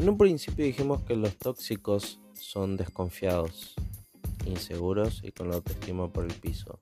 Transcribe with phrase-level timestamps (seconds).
[0.00, 3.74] En un principio dijimos que los tóxicos son desconfiados,
[4.46, 6.80] inseguros y con la autoestima por el piso.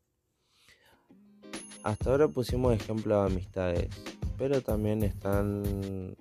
[1.83, 3.89] Hasta ahora pusimos ejemplo de amistades,
[4.37, 6.17] pero también están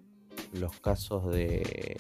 [0.54, 1.98] los casos de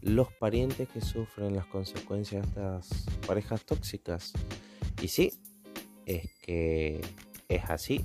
[0.00, 4.32] los parientes que sufren las consecuencias de estas parejas tóxicas.
[5.02, 5.32] Y sí,
[6.06, 7.00] es que
[7.48, 8.04] es así.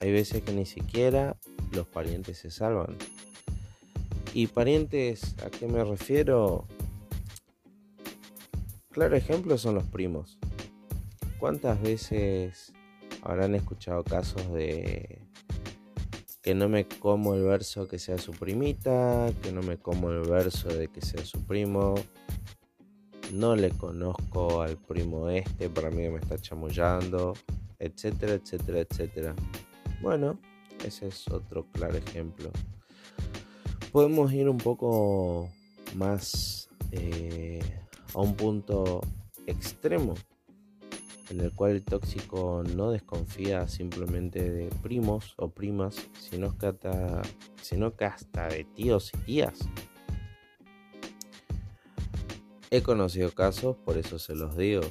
[0.00, 1.36] Hay veces que ni siquiera
[1.70, 2.96] los parientes se salvan.
[4.34, 6.66] Y parientes, ¿a qué me refiero?
[8.90, 10.38] Claro ejemplo son los primos.
[11.38, 12.72] ¿Cuántas veces
[13.22, 15.20] habrán escuchado casos de
[16.40, 20.20] que no me como el verso que sea su primita, que no me como el
[20.20, 21.94] verso de que sea su primo,
[23.34, 27.34] no le conozco al primo este, para mí me está chamullando,
[27.78, 29.34] etcétera, etcétera, etcétera.
[30.00, 30.40] Bueno,
[30.84, 32.50] ese es otro claro ejemplo
[33.92, 35.50] podemos ir un poco
[35.94, 37.60] más eh,
[38.14, 39.02] a un punto
[39.46, 40.14] extremo
[41.30, 46.74] en el cual el tóxico no desconfía simplemente de primos o primas, sino que
[47.62, 49.58] sino que hasta de tíos y tías.
[52.70, 54.82] He conocido casos, por eso se los digo.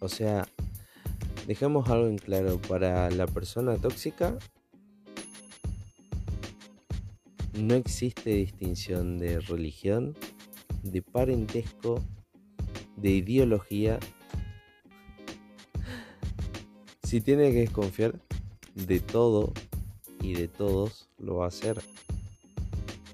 [0.00, 0.46] O sea,
[1.46, 4.38] dejemos algo en claro, para la persona tóxica
[7.58, 10.16] no existe distinción de religión,
[10.82, 12.02] de parentesco,
[12.96, 13.98] de ideología.
[17.02, 18.20] Si tiene que desconfiar
[18.74, 19.52] de todo
[20.20, 21.80] y de todos, lo va a hacer.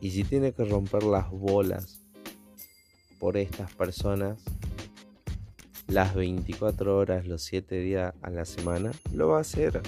[0.01, 2.01] Y si tiene que romper las bolas
[3.19, 4.43] por estas personas,
[5.87, 9.83] las 24 horas, los 7 días a la semana, lo va a hacer.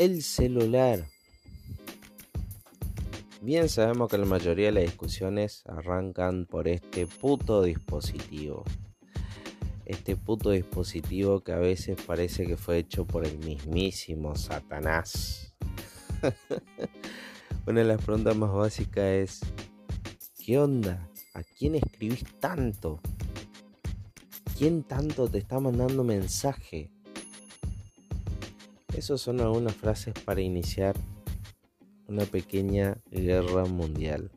[0.00, 1.04] El celular.
[3.42, 8.64] Bien sabemos que la mayoría de las discusiones arrancan por este puto dispositivo.
[9.84, 15.52] Este puto dispositivo que a veces parece que fue hecho por el mismísimo Satanás.
[17.66, 19.40] Una de las preguntas más básicas es,
[20.42, 21.10] ¿qué onda?
[21.34, 23.02] ¿A quién escribís tanto?
[24.56, 26.90] ¿Quién tanto te está mandando mensaje?
[29.00, 30.94] Esas son algunas frases para iniciar
[32.06, 34.30] una pequeña guerra mundial.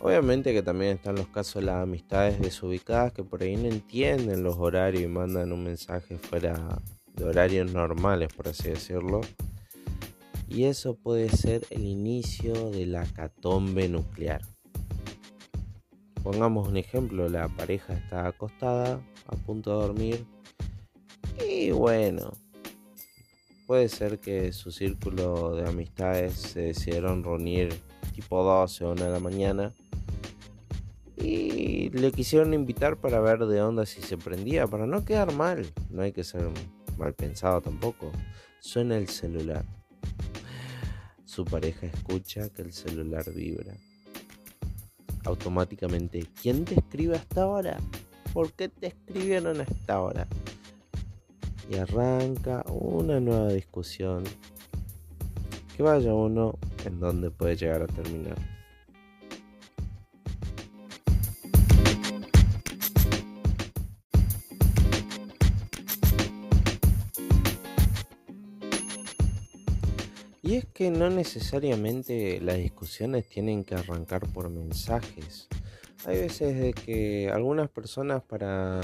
[0.00, 4.42] Obviamente que también están los casos de las amistades desubicadas que por ahí no entienden
[4.42, 6.82] los horarios y mandan un mensaje fuera
[7.14, 9.20] de horarios normales, por así decirlo.
[10.48, 14.40] Y eso puede ser el inicio de la catombe nuclear.
[16.24, 20.26] Pongamos un ejemplo, la pareja está acostada, a punto de dormir,
[21.48, 22.32] y bueno,
[23.70, 27.72] puede ser que su círculo de amistades se decidieron reunir
[28.12, 29.72] tipo 12 o 1 de la mañana
[31.16, 35.72] y le quisieron invitar para ver de onda si se prendía, para no quedar mal.
[35.88, 36.48] No hay que ser
[36.98, 38.10] mal pensado tampoco.
[38.58, 39.64] Suena el celular.
[41.24, 43.72] Su pareja escucha que el celular vibra.
[45.26, 47.76] Automáticamente, ¿quién te escribe hasta ahora?
[48.32, 50.26] ¿Por qué te escribieron hasta ahora?
[51.70, 54.24] Y arranca una nueva discusión
[55.76, 58.36] que vaya uno en donde puede llegar a terminar.
[70.42, 75.46] Y es que no necesariamente las discusiones tienen que arrancar por mensajes.
[76.04, 78.80] Hay veces de que algunas personas para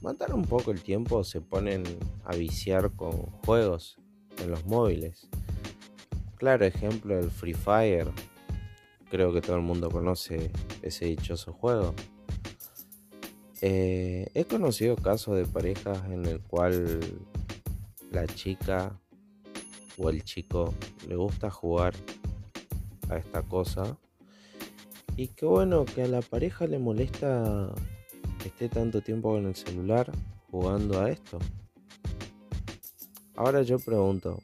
[0.00, 1.84] matar un poco el tiempo se ponen
[2.24, 3.98] a viciar con juegos
[4.38, 5.28] en los móviles.
[6.36, 8.08] Claro ejemplo el Free Fire.
[9.10, 10.50] Creo que todo el mundo conoce
[10.82, 11.94] ese dichoso juego.
[13.60, 17.00] Eh, he conocido casos de parejas en el cual
[18.10, 18.98] la chica
[19.98, 20.72] o el chico
[21.06, 21.92] le gusta jugar
[23.10, 23.98] a esta cosa
[25.16, 27.74] y que bueno que a la pareja le molesta
[28.48, 30.10] esté tanto tiempo en el celular
[30.50, 31.38] jugando a esto.
[33.36, 34.40] Ahora yo pregunto,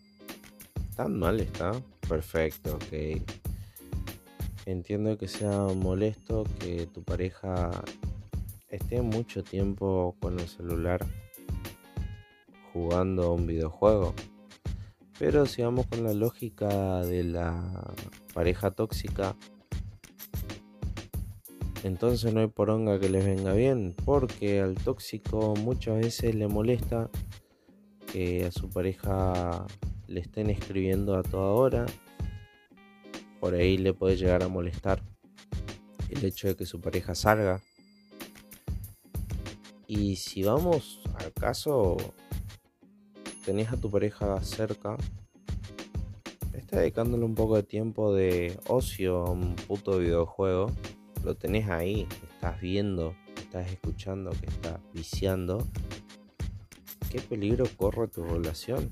[0.95, 1.73] ¿tan mal está?
[2.09, 3.21] Perfecto, ok.
[4.67, 7.71] Entiendo que sea molesto que tu pareja
[8.69, 11.05] esté mucho tiempo con el celular
[12.73, 14.15] jugando a un videojuego.
[15.19, 17.95] Pero si vamos con la lógica de la
[18.35, 19.35] pareja tóxica,
[21.87, 27.11] entonces no hay poronga que les venga bien, porque al tóxico muchas veces le molesta
[28.13, 29.67] que a su pareja
[30.09, 31.87] le estén escribiendo a toda hora.
[33.41, 35.03] Por ahí le puede llegar a molestar
[36.09, 37.61] el hecho de que su pareja salga.
[39.87, 41.97] Y si vamos al caso,
[43.45, 44.97] tenés a tu pareja cerca,
[46.53, 50.73] está dedicándole un poco de tiempo de ocio a un puto videojuego,
[51.25, 55.67] lo tenés ahí, estás viendo, estás escuchando, que está viciando,
[57.11, 58.91] ¿qué peligro corre tu relación?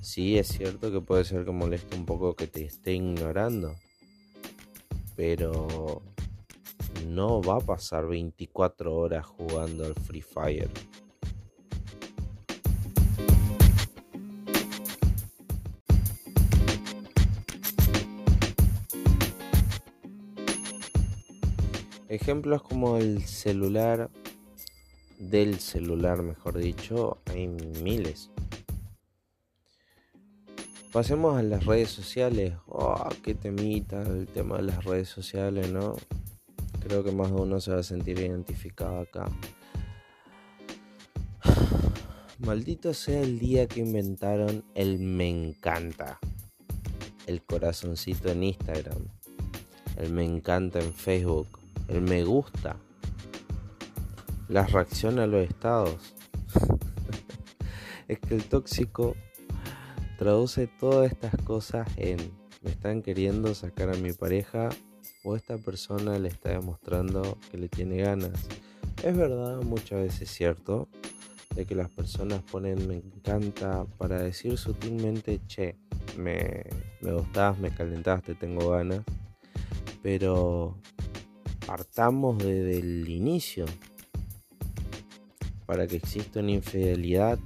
[0.00, 3.74] Sí, es cierto que puede ser que moleste un poco que te esté ignorando,
[5.16, 6.02] pero
[7.06, 10.70] no va a pasar 24 horas jugando al Free Fire.
[22.14, 24.08] Ejemplos como el celular,
[25.18, 28.30] del celular mejor dicho, hay miles.
[30.92, 32.54] Pasemos a las redes sociales.
[32.68, 35.96] Oh, qué temita el tema de las redes sociales, ¿no?
[36.86, 39.26] Creo que más de uno se va a sentir identificado acá.
[42.38, 46.20] Maldito sea el día que inventaron el me encanta.
[47.26, 49.08] El corazoncito en Instagram.
[49.96, 51.63] El me encanta en Facebook.
[51.88, 52.76] El me gusta.
[54.48, 56.14] Las reacciones a los estados.
[58.08, 59.16] es que el tóxico
[60.18, 62.18] traduce todas estas cosas en
[62.64, 64.70] me están queriendo sacar a mi pareja
[65.22, 68.32] o esta persona le está demostrando que le tiene ganas.
[69.02, 70.88] Es verdad, muchas veces es cierto,
[71.54, 75.76] de que las personas ponen me encanta para decir sutilmente, che,
[76.16, 76.64] me,
[77.02, 79.02] me gustás, me calentaste, tengo ganas.
[80.02, 80.78] Pero
[81.66, 83.64] partamos desde el inicio.
[85.66, 87.38] Para que exista una infidelidad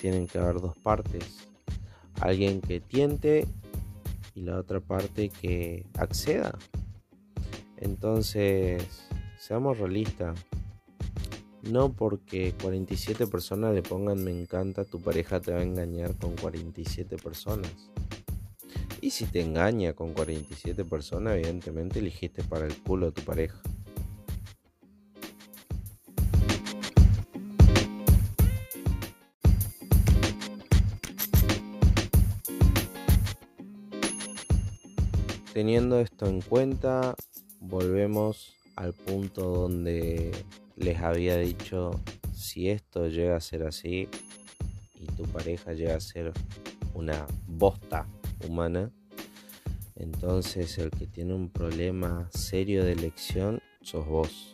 [0.00, 1.48] tienen que haber dos partes.
[2.20, 3.46] Alguien que tiente
[4.34, 6.56] y la otra parte que acceda.
[7.76, 8.84] Entonces,
[9.38, 10.38] seamos realistas.
[11.62, 16.36] No porque 47 personas le pongan me encanta, tu pareja te va a engañar con
[16.36, 17.90] 47 personas.
[19.06, 23.56] Y si te engaña con 47 personas, evidentemente elegiste para el culo a tu pareja.
[35.54, 37.14] Teniendo esto en cuenta,
[37.60, 40.32] volvemos al punto donde
[40.74, 41.92] les había dicho,
[42.32, 44.08] si esto llega a ser así
[44.98, 46.32] y tu pareja llega a ser
[46.92, 48.08] una bosta
[48.44, 48.90] humana,
[49.94, 54.52] entonces el que tiene un problema serio de elección sos vos.